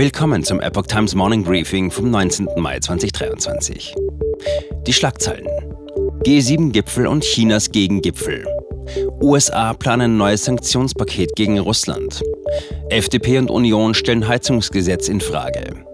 [0.00, 2.48] Willkommen zum Epoch Times Morning Briefing vom 19.
[2.56, 3.94] Mai 2023.
[4.86, 5.46] Die Schlagzeilen.
[6.24, 8.46] G7-Gipfel und Chinas Gegengipfel.
[9.20, 12.22] USA planen neues Sanktionspaket gegen Russland.
[12.88, 15.84] FDP und Union stellen Heizungsgesetz in Frage.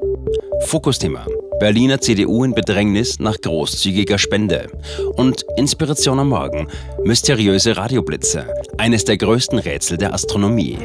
[0.67, 1.27] Fokusthema.
[1.59, 4.69] Berliner CDU in Bedrängnis nach großzügiger Spende.
[5.17, 6.69] Und Inspiration am Morgen.
[7.03, 8.47] Mysteriöse Radioblitze.
[8.79, 10.79] Eines der größten Rätsel der Astronomie.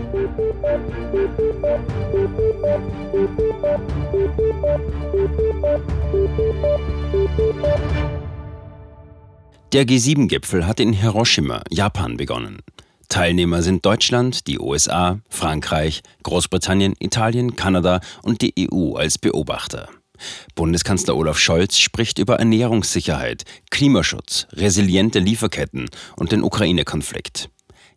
[9.73, 12.62] Der G7-Gipfel hat in Hiroshima, Japan, begonnen.
[13.08, 19.90] Teilnehmer sind Deutschland, die USA, Frankreich, Großbritannien, Italien, Kanada und die EU als Beobachter.
[20.56, 27.50] Bundeskanzler Olaf Scholz spricht über Ernährungssicherheit, Klimaschutz, resiliente Lieferketten und den Ukraine-Konflikt.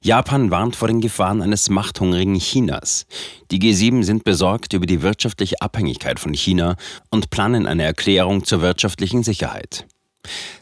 [0.04, 3.06] Japan warnt vor den Gefahren eines machthungrigen Chinas.
[3.50, 6.76] Die G7 sind besorgt über die wirtschaftliche Abhängigkeit von China
[7.08, 9.86] und planen eine Erklärung zur wirtschaftlichen Sicherheit.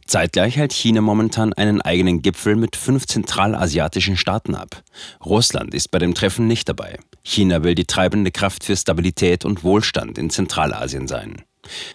[0.06, 4.84] Zeitgleich hält China momentan einen eigenen Gipfel mit fünf zentralasiatischen Staaten ab.
[5.24, 7.00] Russland ist bei dem Treffen nicht dabei.
[7.24, 11.42] China will die treibende Kraft für Stabilität und Wohlstand in Zentralasien sein.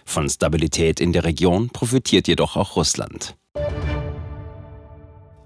[0.04, 3.36] Von Stabilität in der Region profitiert jedoch auch Russland.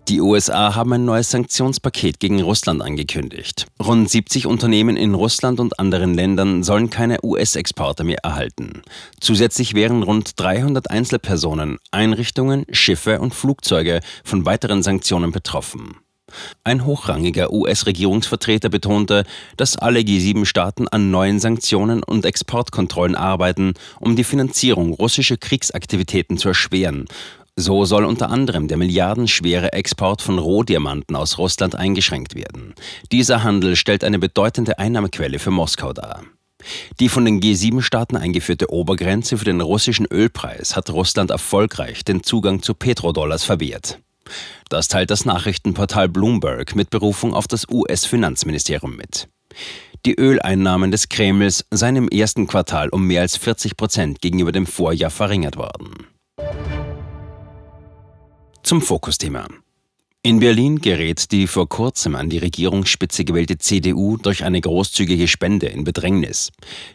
[0.08, 3.67] Die USA haben ein neues Sanktionspaket gegen Russland angekündigt.
[3.81, 8.83] Rund 70 Unternehmen in Russland und anderen Ländern sollen keine US-Exporte mehr erhalten.
[9.20, 15.97] Zusätzlich wären rund 300 Einzelpersonen, Einrichtungen, Schiffe und Flugzeuge von weiteren Sanktionen betroffen.
[16.64, 19.25] Ein hochrangiger US-Regierungsvertreter betonte,
[19.56, 26.48] dass alle G7-Staaten an neuen Sanktionen und Exportkontrollen arbeiten, um die Finanzierung russischer Kriegsaktivitäten zu
[26.48, 27.06] erschweren
[27.63, 32.75] so soll unter anderem der milliardenschwere Export von Rohdiamanten aus Russland eingeschränkt werden.
[33.11, 36.23] Dieser Handel stellt eine bedeutende Einnahmequelle für Moskau dar.
[37.01, 42.63] Die von den G7-Staaten eingeführte Obergrenze für den russischen Ölpreis hat Russland erfolgreich den Zugang
[42.63, 43.98] zu Petrodollars verwehrt.
[44.69, 49.29] Das teilt das Nachrichtenportal Bloomberg mit Berufung auf das US-Finanzministerium mit.
[50.07, 54.67] Die Öleinnahmen des Kremls seien im ersten Quartal um mehr als 40 Prozent gegenüber dem
[54.67, 56.07] Vorjahr verringert worden.
[58.62, 59.48] Zum Fokusthema.
[60.24, 65.67] In Berlin gerät die vor kurzem an die Regierungsspitze gewählte CDU durch eine großzügige Spende
[65.67, 66.52] in Bedrängnis.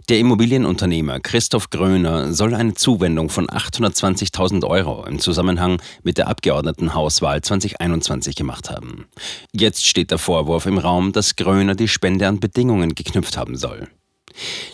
[0.08, 7.42] Der Immobilienunternehmer Christoph Gröner soll eine Zuwendung von 820.000 Euro im Zusammenhang mit der Abgeordnetenhauswahl
[7.42, 9.08] 2021 gemacht haben.
[9.52, 13.90] Jetzt steht der Vorwurf im Raum, dass Gröner die Spende an Bedingungen geknüpft haben soll.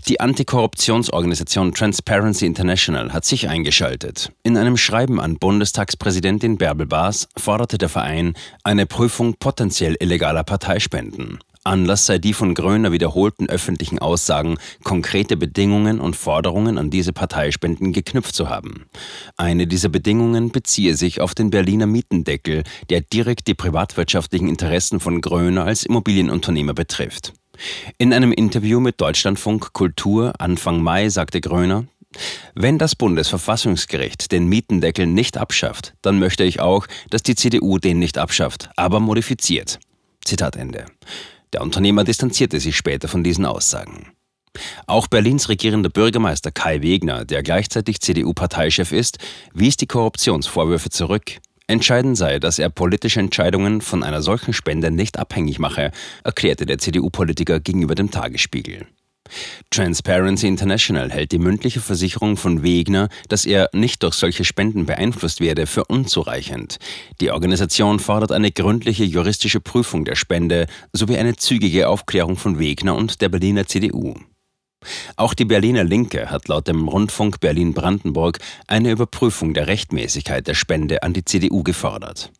[0.07, 4.31] Die Antikorruptionsorganisation Transparency International hat sich eingeschaltet.
[4.43, 11.39] In einem Schreiben an Bundestagspräsidentin Bärbel Baas forderte der Verein eine Prüfung potenziell illegaler Parteispenden.
[11.65, 17.93] Anlass sei die von Gröner wiederholten öffentlichen Aussagen, konkrete Bedingungen und Forderungen an diese Parteispenden
[17.93, 18.85] geknüpft zu haben.
[19.37, 25.21] Eine dieser Bedingungen beziehe sich auf den Berliner Mietendeckel, der direkt die privatwirtschaftlichen Interessen von
[25.21, 27.33] Gröner als Immobilienunternehmer betrifft.
[27.97, 31.85] In einem Interview mit Deutschlandfunk Kultur Anfang Mai sagte Gröner,
[32.53, 37.99] wenn das Bundesverfassungsgericht den Mietendeckel nicht abschafft, dann möchte ich auch, dass die CDU den
[37.99, 39.79] nicht abschafft, aber modifiziert.
[40.23, 40.85] Zitat Ende.
[41.53, 44.11] Der Unternehmer distanzierte sich später von diesen Aussagen.
[44.85, 49.17] Auch Berlins regierender Bürgermeister Kai Wegner, der gleichzeitig CDU-Parteichef ist,
[49.53, 51.39] wies die Korruptionsvorwürfe zurück.
[51.67, 55.91] Entscheidend sei, dass er politische Entscheidungen von einer solchen Spende nicht abhängig mache,
[56.23, 58.85] erklärte der CDU-Politiker gegenüber dem Tagesspiegel.
[59.71, 65.39] Transparency International hält die mündliche Versicherung von Wegner, dass er nicht durch solche Spenden beeinflusst
[65.39, 66.77] werde, für unzureichend.
[67.21, 72.95] Die Organisation fordert eine gründliche juristische Prüfung der Spende sowie eine zügige Aufklärung von Wegner
[72.95, 74.15] und der Berliner CDU.
[75.15, 81.03] Auch die Berliner Linke hat laut dem Rundfunk Berlin-Brandenburg eine Überprüfung der Rechtmäßigkeit der Spende
[81.03, 82.31] an die CDU gefordert.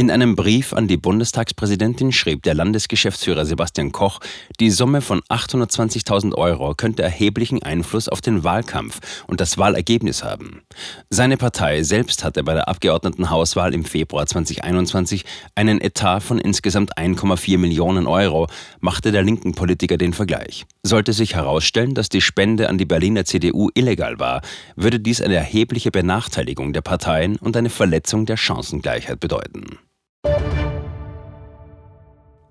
[0.00, 4.20] In einem Brief an die Bundestagspräsidentin schrieb der Landesgeschäftsführer Sebastian Koch,
[4.58, 10.62] die Summe von 820.000 Euro könnte erheblichen Einfluss auf den Wahlkampf und das Wahlergebnis haben.
[11.10, 17.58] Seine Partei selbst hatte bei der Abgeordnetenhauswahl im Februar 2021 einen Etat von insgesamt 1,4
[17.58, 18.46] Millionen Euro,
[18.80, 20.64] machte der linken Politiker den Vergleich.
[20.82, 24.40] Sollte sich herausstellen, dass die Spende an die Berliner CDU illegal war,
[24.76, 29.78] würde dies eine erhebliche Benachteiligung der Parteien und eine Verletzung der Chancengleichheit bedeuten.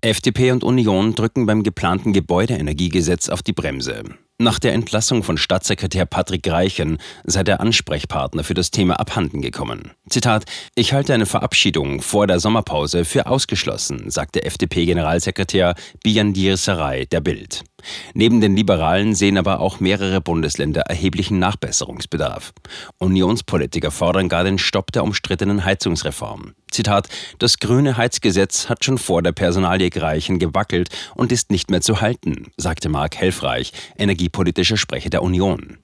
[0.02, 4.04] FDP und Union drücken beim geplanten Gebäudeenergiegesetz auf die Bremse.
[4.42, 9.92] Nach der Entlassung von Staatssekretär Patrick Reichen sei der Ansprechpartner für das Thema abhanden gekommen.
[10.10, 17.20] Zitat: Ich halte eine Verabschiedung vor der Sommerpause für ausgeschlossen, sagte FDP-Generalsekretär Biandir Sarai der
[17.20, 17.66] Bild.
[18.14, 22.54] Neben den Liberalen sehen aber auch mehrere Bundesländer erheblichen Nachbesserungsbedarf.
[22.98, 26.54] Unionspolitiker fordern gar den Stopp der umstrittenen Heizungsreform.
[26.72, 27.10] Zitat:
[27.40, 32.02] Das grüne Heizgesetz hat schon vor der Personalie Greichen gewackelt und ist nicht mehr zu
[32.02, 35.78] halten, sagte Marc Helfreich, energiepolitischer Sprecher der Union.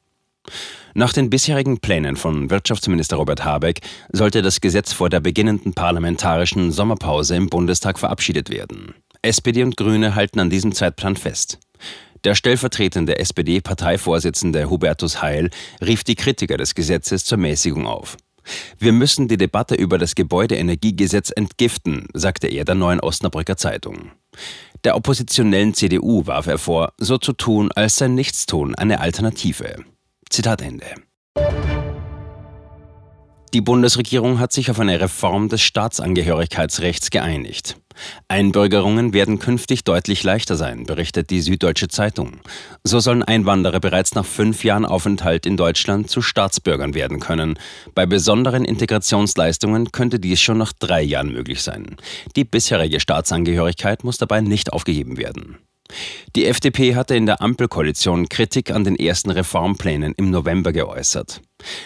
[0.94, 3.82] Nach den bisherigen Plänen von Wirtschaftsminister Robert Habeck
[4.14, 8.94] sollte das Gesetz vor der beginnenden parlamentarischen Sommerpause im Bundestag verabschiedet werden.
[9.22, 11.60] SPD und Grüne halten an diesem Zeitplan fest.
[12.26, 18.18] Der stellvertretende SPD-Parteivorsitzende Hubertus Heil rief die Kritiker des Gesetzes zur Mäßigung auf.
[18.80, 24.12] Wir müssen die Debatte über das Gebäudeenergiegesetz entgiften, sagte er der Neuen Osnabrücker Zeitung.
[24.84, 29.86] Der oppositionellen CDU warf er vor, so zu tun, als sei Nichtstun eine Alternative.
[30.28, 30.86] Zitat Ende.
[33.56, 37.78] Die Bundesregierung hat sich auf eine Reform des Staatsangehörigkeitsrechts geeinigt.
[38.28, 42.42] Einbürgerungen werden künftig deutlich leichter sein, berichtet die Süddeutsche Zeitung.
[42.84, 47.58] So sollen Einwanderer bereits nach fünf Jahren Aufenthalt in Deutschland zu Staatsbürgern werden können.
[47.94, 51.96] Bei besonderen Integrationsleistungen könnte dies schon nach drei Jahren möglich sein.
[52.36, 55.60] Die bisherige Staatsangehörigkeit muss dabei nicht aufgegeben werden.
[56.36, 61.42] Die FDP hatte in der Ampelkoalition Kritik an den ersten Reformplänen im November geäußert.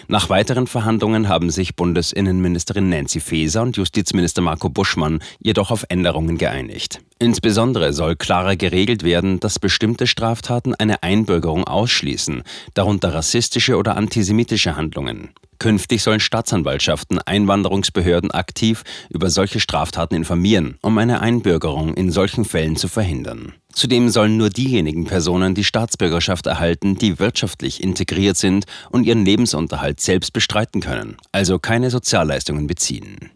[0.08, 6.38] Nach weiteren Verhandlungen haben sich Bundesinnenministerin Nancy Faeser und Justizminister Marco Buschmann jedoch auf Änderungen
[6.38, 7.00] geeinigt.
[7.18, 12.42] Insbesondere soll klarer geregelt werden, dass bestimmte Straftaten eine Einbürgerung ausschließen,
[12.74, 15.30] darunter rassistische oder antisemitische Handlungen.
[15.60, 22.76] Künftig sollen Staatsanwaltschaften Einwanderungsbehörden aktiv über solche Straftaten informieren, um eine Einbürgerung in solchen Fällen
[22.76, 23.52] zu verhindern.
[23.80, 30.00] Zudem sollen nur diejenigen Personen die Staatsbürgerschaft erhalten, die wirtschaftlich integriert sind und ihren Lebensunterhalt
[30.00, 33.30] selbst bestreiten können, also keine Sozialleistungen beziehen.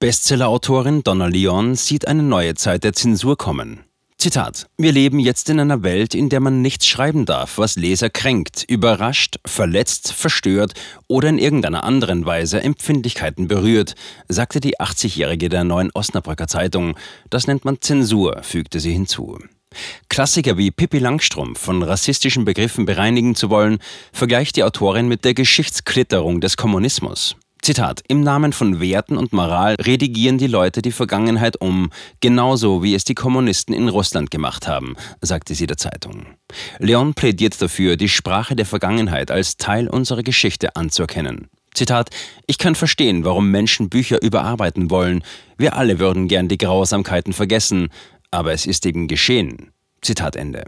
[0.00, 3.84] Bestsellerautorin Donna Leon sieht eine neue Zeit der Zensur kommen.
[4.24, 4.68] Zitat.
[4.78, 8.64] Wir leben jetzt in einer Welt, in der man nichts schreiben darf, was Leser kränkt,
[8.66, 10.72] überrascht, verletzt, verstört
[11.08, 16.96] oder in irgendeiner anderen Weise Empfindlichkeiten berührt, sagte die 80-Jährige der neuen Osnabrücker Zeitung.
[17.28, 19.38] Das nennt man Zensur, fügte sie hinzu.
[20.08, 23.76] Klassiker wie Pippi Langstrumpf von rassistischen Begriffen bereinigen zu wollen,
[24.10, 27.36] vergleicht die Autorin mit der Geschichtsklitterung des Kommunismus.
[27.64, 31.88] Zitat, im Namen von Werten und Moral redigieren die Leute die Vergangenheit um,
[32.20, 36.26] genauso wie es die Kommunisten in Russland gemacht haben, sagte sie der Zeitung.
[36.78, 41.48] Leon plädiert dafür, die Sprache der Vergangenheit als Teil unserer Geschichte anzuerkennen.
[41.72, 42.10] Zitat,
[42.46, 45.24] ich kann verstehen, warum Menschen Bücher überarbeiten wollen.
[45.56, 47.88] Wir alle würden gern die Grausamkeiten vergessen,
[48.30, 49.70] aber es ist eben geschehen.
[50.02, 50.66] Zitat Ende.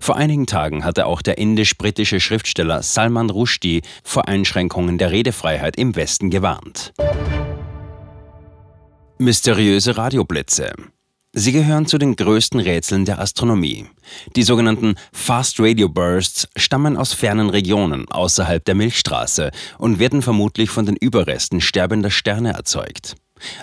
[0.00, 5.96] Vor einigen Tagen hatte auch der indisch-britische Schriftsteller Salman Rushdie vor Einschränkungen der Redefreiheit im
[5.96, 6.92] Westen gewarnt.
[9.18, 10.72] Mysteriöse Radioblitze.
[11.34, 13.86] Sie gehören zu den größten Rätseln der Astronomie.
[14.36, 20.68] Die sogenannten Fast Radio Bursts stammen aus fernen Regionen außerhalb der Milchstraße und werden vermutlich
[20.68, 23.14] von den Überresten sterbender Sterne erzeugt.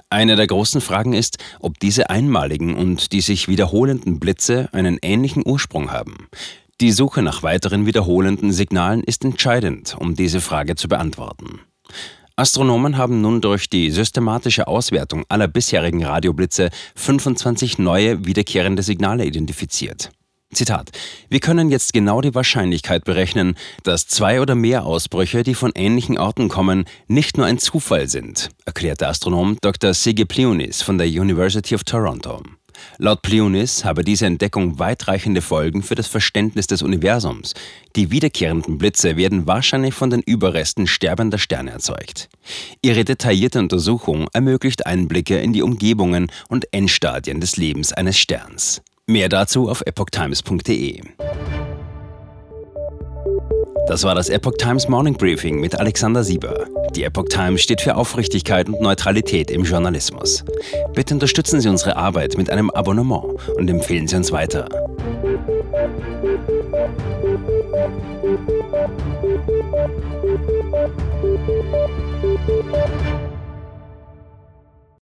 [0.10, 5.44] Eine der großen Fragen ist, ob diese einmaligen und die sich wiederholenden Blitze einen ähnlichen
[5.46, 6.28] Ursprung haben.
[6.82, 11.60] Die Suche nach weiteren wiederholenden Signalen ist entscheidend, um diese Frage zu beantworten.
[12.38, 20.12] Astronomen haben nun durch die systematische Auswertung aller bisherigen Radioblitze 25 neue wiederkehrende Signale identifiziert.
[20.52, 20.90] Zitat.
[21.30, 26.18] Wir können jetzt genau die Wahrscheinlichkeit berechnen, dass zwei oder mehr Ausbrüche, die von ähnlichen
[26.18, 29.94] Orten kommen, nicht nur ein Zufall sind, erklärt der Astronom Dr.
[29.94, 32.42] Sigi Pliunis von der University of Toronto.
[32.98, 37.54] Laut Pliunis habe diese Entdeckung weitreichende Folgen für das Verständnis des Universums.
[37.96, 42.30] Die wiederkehrenden Blitze werden wahrscheinlich von den Überresten sterbender Sterne erzeugt.
[42.82, 48.82] Ihre detaillierte Untersuchung ermöglicht Einblicke in die Umgebungen und Endstadien des Lebens eines Sterns.
[49.10, 51.02] Mehr dazu auf epochtimes.de.
[53.88, 56.68] Das war das Epoch Times Morning Briefing mit Alexander Sieber.
[56.96, 60.46] Die Epoch Times steht für Aufrichtigkeit und Neutralität im Journalismus.
[60.94, 63.24] Bitte unterstützen Sie unsere Arbeit mit einem Abonnement
[63.58, 64.70] und empfehlen Sie uns weiter.